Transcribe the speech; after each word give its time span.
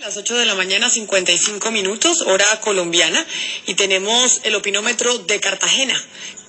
Las 0.00 0.16
8 0.16 0.36
de 0.36 0.46
la 0.46 0.54
mañana, 0.54 0.88
55 0.88 1.72
minutos, 1.72 2.20
hora 2.20 2.46
colombiana, 2.60 3.26
y 3.66 3.74
tenemos 3.74 4.40
el 4.44 4.54
opinómetro 4.54 5.18
de 5.18 5.40
Cartagena. 5.40 6.00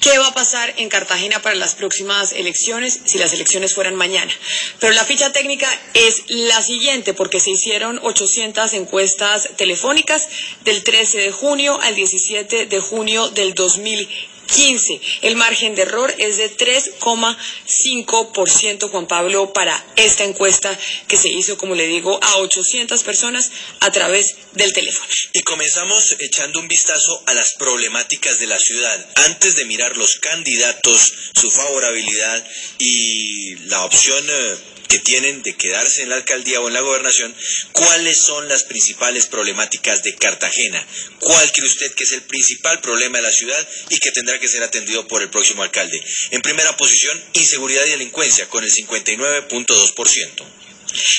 ¿Qué 0.00 0.16
va 0.16 0.28
a 0.28 0.32
pasar 0.34 0.72
en 0.78 0.88
Cartagena 0.88 1.42
para 1.42 1.54
las 1.54 1.74
próximas 1.74 2.32
elecciones 2.32 3.00
si 3.04 3.18
las 3.18 3.34
elecciones 3.34 3.74
fueran 3.74 3.96
mañana? 3.96 4.32
Pero 4.80 4.94
la 4.94 5.04
ficha 5.04 5.30
técnica 5.30 5.68
es 5.92 6.22
la 6.28 6.62
siguiente, 6.62 7.12
porque 7.12 7.38
se 7.38 7.50
hicieron 7.50 8.00
800 8.02 8.72
encuestas 8.72 9.50
telefónicas 9.58 10.26
del 10.64 10.82
13 10.82 11.18
de 11.18 11.30
junio 11.30 11.78
al 11.82 11.94
17 11.94 12.64
de 12.64 12.80
junio 12.80 13.28
del 13.28 13.52
2015. 13.52 14.33
15. 14.46 15.00
El 15.22 15.36
margen 15.36 15.74
de 15.74 15.82
error 15.82 16.14
es 16.18 16.36
de 16.36 16.56
3,5%, 16.56 18.90
Juan 18.90 19.06
Pablo, 19.06 19.52
para 19.52 19.84
esta 19.96 20.24
encuesta 20.24 20.78
que 21.08 21.16
se 21.16 21.28
hizo, 21.28 21.58
como 21.58 21.74
le 21.74 21.86
digo, 21.86 22.18
a 22.22 22.36
800 22.38 23.02
personas 23.02 23.50
a 23.80 23.90
través 23.90 24.36
del 24.52 24.72
teléfono. 24.72 25.06
Y 25.32 25.40
comenzamos 25.40 26.16
echando 26.20 26.60
un 26.60 26.68
vistazo 26.68 27.22
a 27.26 27.34
las 27.34 27.54
problemáticas 27.54 28.38
de 28.38 28.46
la 28.46 28.58
ciudad. 28.58 29.06
Antes 29.26 29.56
de 29.56 29.64
mirar 29.64 29.96
los 29.96 30.16
candidatos, 30.16 31.12
su 31.34 31.50
favorabilidad 31.50 32.46
y 32.78 33.56
la 33.66 33.84
opción... 33.84 34.24
Eh, 34.28 34.73
que 34.88 34.98
tienen 34.98 35.42
de 35.42 35.54
quedarse 35.56 36.02
en 36.02 36.10
la 36.10 36.16
alcaldía 36.16 36.60
o 36.60 36.68
en 36.68 36.74
la 36.74 36.80
gobernación, 36.80 37.34
cuáles 37.72 38.18
son 38.20 38.48
las 38.48 38.64
principales 38.64 39.26
problemáticas 39.26 40.02
de 40.02 40.14
Cartagena, 40.14 40.86
cuál 41.18 41.52
cree 41.52 41.66
usted 41.66 41.92
que 41.94 42.04
es 42.04 42.12
el 42.12 42.22
principal 42.22 42.80
problema 42.80 43.18
de 43.18 43.22
la 43.22 43.32
ciudad 43.32 43.68
y 43.90 43.98
que 43.98 44.12
tendrá 44.12 44.38
que 44.38 44.48
ser 44.48 44.62
atendido 44.62 45.06
por 45.08 45.22
el 45.22 45.30
próximo 45.30 45.62
alcalde. 45.62 46.02
En 46.30 46.42
primera 46.42 46.76
posición, 46.76 47.22
inseguridad 47.32 47.84
y 47.86 47.90
delincuencia, 47.90 48.48
con 48.48 48.64
el 48.64 48.72
59.2%. 48.72 50.44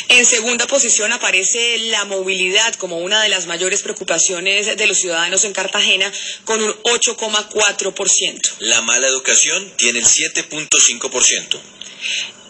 En 0.08 0.26
segunda 0.26 0.68
posición 0.68 1.12
aparece 1.12 1.78
la 1.80 2.06
movilidad 2.06 2.76
como 2.76 3.00
una 3.00 3.22
de 3.22 3.30
las 3.30 3.46
mayores 3.46 3.82
preocupaciones 3.82 4.78
de 4.78 4.88
los 4.88 5.00
ciudadanos 5.00 5.44
en 5.44 5.54
Cartagena, 5.54 6.12
con 6.46 6.62
un 6.62 6.72
8,4%. 6.84 8.54
La 8.60 8.82
mala 8.82 9.08
educación 9.08 9.74
tiene 9.76 10.00
el 10.00 10.06
7.5%. 10.06 11.60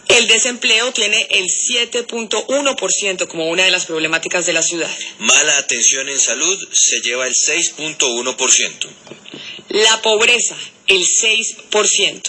El 0.08 0.28
desempleo 0.28 0.92
tiene 0.92 1.26
el 1.30 1.46
7.1% 1.46 3.26
como 3.26 3.48
una 3.48 3.64
de 3.64 3.70
las 3.70 3.86
problemáticas 3.86 4.46
de 4.46 4.52
la 4.52 4.62
ciudad. 4.62 4.90
Mala 5.18 5.58
atención 5.58 6.08
en 6.08 6.20
salud 6.20 6.68
se 6.72 7.00
lleva 7.00 7.26
el 7.26 7.34
6.1%. 7.34 8.88
La 9.68 10.02
pobreza, 10.02 10.56
el 10.86 11.02
6%. 11.02 12.22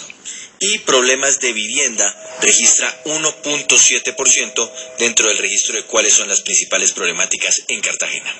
Y 0.60 0.78
problemas 0.78 1.38
de 1.38 1.52
vivienda 1.52 2.27
registra 2.40 3.02
1.7% 3.04 4.70
dentro 4.98 5.28
del 5.28 5.38
registro 5.38 5.76
de 5.76 5.84
cuáles 5.84 6.14
son 6.14 6.28
las 6.28 6.40
principales 6.40 6.92
problemáticas 6.92 7.62
en 7.68 7.80
Cartagena. 7.80 8.34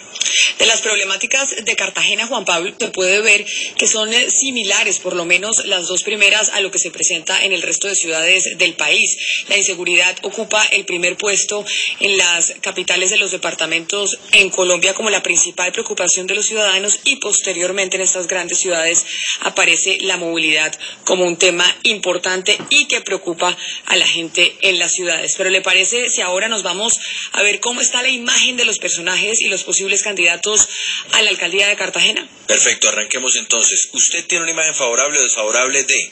De 0.59 0.67
las 0.67 0.81
problemáticas 0.81 1.55
de 1.65 1.77
Cartagena, 1.77 2.27
Juan 2.27 2.45
Pablo, 2.45 2.75
se 2.79 2.89
puede 2.89 3.21
ver 3.21 3.45
que 3.77 3.87
son 3.87 4.13
eh, 4.13 4.31
similares, 4.31 4.99
por 4.99 5.15
lo 5.15 5.25
menos 5.25 5.65
las 5.67 5.87
dos 5.87 6.03
primeras, 6.03 6.51
a 6.51 6.61
lo 6.61 6.71
que 6.71 6.79
se 6.79 6.91
presenta 6.91 7.45
en 7.45 7.53
el 7.53 7.63
resto 7.63 7.89
de 7.89 7.95
ciudades 7.95 8.59
del 8.59 8.75
país. 8.75 9.17
La 9.49 9.57
inseguridad 9.57 10.17
ocupa 10.23 10.65
el 10.67 10.85
primer 10.85 11.17
puesto 11.17 11.65
en 12.01 12.17
las 12.17 12.55
capitales 12.61 13.11
de 13.11 13.19
los 13.19 13.31
departamentos 13.31 14.19
en 14.33 14.51
Colombia 14.51 14.95
como 14.95 15.11
la 15.11 15.23
principal 15.23 15.73
preocupación 15.73 16.27
de 16.27 16.35
los 16.35 16.47
ciudadanos 16.47 17.01
y 17.05 17.17
posteriormente 17.17 17.97
en 17.97 18.03
estas 18.03 18.27
grandes 18.27 18.59
ciudades 18.59 19.05
aparece 19.41 19.99
la 20.01 20.17
movilidad 20.17 20.79
como 21.05 21.25
un 21.25 21.37
tema 21.37 21.65
importante 21.85 22.59
y 22.71 22.87
que 22.87 23.01
preocupa 23.01 23.57
a 23.89 23.97
la 23.97 24.07
gente 24.07 24.55
en 24.61 24.79
las 24.79 24.93
ciudades. 24.93 25.35
Pero 25.37 25.51
¿le 25.51 25.61
parece 25.63 26.09
si 26.11 26.21
ahora 26.21 26.47
nos 26.49 26.63
vamos 26.63 26.93
a 27.33 27.43
ver 27.43 27.59
cómo 27.61 27.81
está 27.81 28.03
la 28.03 28.11
imagen 28.11 28.57
de 28.57 28.67
los 28.67 28.79
personajes 28.79 29.41
y 29.41 29.49
los 29.49 29.65
posibles 29.65 30.03
candidatos 30.03 30.69
a 31.13 31.23
la 31.23 31.31
alcaldía 31.31 31.69
de 31.69 31.77
Cartagena? 31.77 32.29
Perfecto, 32.47 32.91
arranquemos 32.91 33.35
entonces. 33.37 33.89
¿Usted 33.93 34.27
tiene 34.27 34.43
una 34.45 34.53
imagen 34.53 34.75
favorable 34.75 35.19
o 35.19 35.23
desfavorable 35.23 35.85
de... 35.85 36.11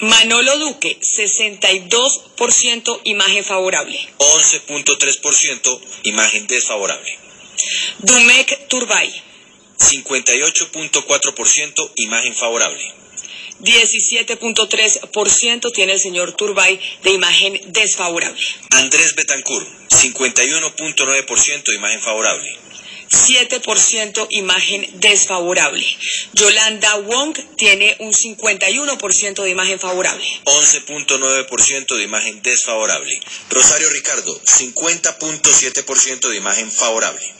Manolo 0.00 0.58
Duque, 0.58 0.96
62% 1.00 3.00
imagen 3.04 3.44
favorable. 3.44 3.98
11.3% 4.18 5.80
imagen 6.04 6.46
desfavorable. 6.46 7.18
Dumek 7.98 8.68
Turbay. 8.68 9.12
58.4% 9.78 11.92
imagen 11.96 12.34
favorable. 12.34 12.94
17.3% 13.60 15.72
tiene 15.72 15.92
el 15.92 16.00
señor 16.00 16.32
Turbay 16.32 16.80
de 17.02 17.10
imagen 17.10 17.60
desfavorable. 17.72 18.40
Andrés 18.70 19.14
Betancourt, 19.14 19.68
51.9% 19.90 21.74
imagen 21.74 22.00
favorable. 22.00 22.68
7% 23.10 24.26
imagen 24.30 24.86
desfavorable. 25.00 25.84
Yolanda 26.34 26.96
Wong 26.96 27.34
tiene 27.56 27.96
un 28.00 28.12
51% 28.12 29.42
de 29.42 29.50
imagen 29.50 29.78
favorable. 29.78 30.24
11.9% 30.44 31.96
de 31.96 32.02
imagen 32.02 32.42
desfavorable. 32.42 33.20
Rosario 33.50 33.88
Ricardo, 33.90 34.40
50.7% 34.44 36.28
de 36.28 36.36
imagen 36.36 36.70
favorable. 36.70 37.37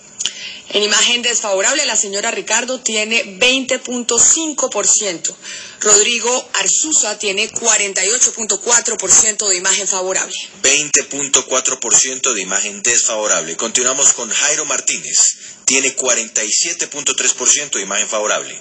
En 0.70 0.82
imagen 0.82 1.22
desfavorable, 1.22 1.86
la 1.86 1.96
señora 1.96 2.30
Ricardo 2.30 2.80
tiene 2.80 3.24
20.5%. 3.38 5.34
Rodrigo 5.80 6.50
Arzuza 6.54 7.18
tiene 7.18 7.50
48.4% 7.50 9.48
de 9.48 9.56
imagen 9.56 9.88
favorable. 9.88 10.34
20.4% 10.62 12.34
de 12.34 12.40
imagen 12.42 12.82
desfavorable. 12.82 13.56
Continuamos 13.56 14.12
con 14.12 14.28
Jairo 14.28 14.66
Martínez. 14.66 15.36
Tiene 15.64 15.96
47.3% 15.96 17.70
de 17.70 17.82
imagen 17.82 18.08
favorable 18.08 18.60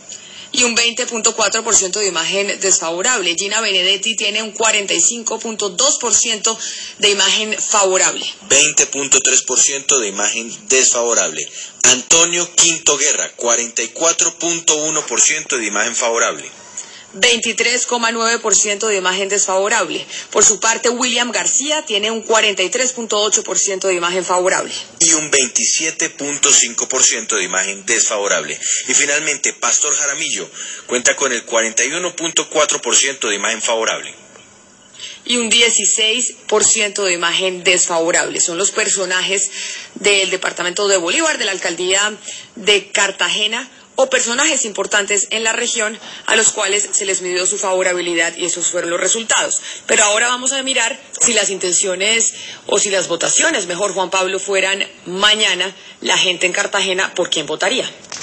y 0.58 0.64
un 0.64 0.76
20.4% 0.76 2.00
de 2.00 2.08
imagen 2.08 2.60
desfavorable. 2.60 3.36
Gina 3.38 3.62
Benedetti 3.62 4.16
tiene 4.16 4.42
un 4.42 4.52
45.2% 4.54 6.58
de 6.98 7.12
imagen 7.12 7.56
favorable. 7.62 8.26
20.3% 8.50 10.00
de 10.00 10.08
imagen 10.08 10.52
desfavorable. 10.68 11.48
Antonio 11.84 12.50
Quinto 12.56 12.98
Guerra, 12.98 13.32
44.1% 13.38 15.58
de 15.58 15.66
imagen 15.66 15.96
favorable. 15.96 16.50
23,9% 17.20 18.88
de 18.88 18.98
imagen 18.98 19.30
desfavorable. 19.30 20.06
Por 20.32 20.44
su 20.44 20.60
parte, 20.60 20.90
William 20.90 21.32
García 21.32 21.84
tiene 21.86 22.12
un 22.12 22.26
43,8% 22.26 23.88
de 23.88 23.94
imagen 23.94 24.26
favorable. 24.26 24.74
Y 25.00 25.14
un 25.14 25.32
27,5% 25.32 27.38
de 27.38 27.44
imagen 27.44 27.86
desfavorable. 27.86 28.60
Y 28.88 28.94
finalmente, 28.94 29.54
Pastor 29.54 29.96
Jaramillo 29.96 30.50
cuenta 30.88 31.16
con 31.16 31.32
el 31.32 31.46
41,4% 31.46 33.30
de 33.30 33.36
imagen 33.36 33.62
favorable 33.62 34.28
y 35.28 35.38
un 35.38 35.52
16% 35.52 37.04
de 37.04 37.14
imagen 37.14 37.64
desfavorable. 37.64 38.40
Son 38.40 38.58
los 38.58 38.72
personajes 38.72 39.52
del 39.96 40.30
departamento 40.30 40.88
de 40.88 40.98
Bolívar, 40.98 41.38
de 41.38 41.46
la 41.46 41.52
alcaldía 41.52 42.16
de 42.56 42.92
Cartagena, 42.92 43.70
o 43.98 44.10
personajes 44.10 44.64
importantes 44.64 45.28
en 45.32 45.44
la 45.44 45.52
región 45.52 46.00
a 46.28 46.36
los 46.36 46.52
cuales 46.52 46.88
se 46.92 47.06
les 47.06 47.22
midió 47.22 47.46
su 47.46 47.58
favorabilidad 47.58 48.38
y 48.38 48.46
esos 48.46 48.68
fueron 48.68 48.92
los 48.92 49.00
resultados. 49.02 49.62
Pero 49.86 50.04
ahora 50.06 50.28
vamos 50.28 50.54
a 50.54 50.64
mirar 50.64 50.98
si 51.20 51.34
las 51.34 51.50
intenciones 51.50 52.34
o 52.68 52.80
si 52.80 52.90
las 52.90 53.08
votaciones, 53.08 53.68
mejor 53.68 53.94
Juan 53.94 54.10
Pablo, 54.10 54.40
fueran 54.40 54.88
mañana, 55.06 55.76
la 56.02 56.18
gente 56.18 56.46
en 56.46 56.54
Cartagena, 56.54 57.14
¿por 57.16 57.30
quién 57.30 57.48
votaría? 57.48 57.90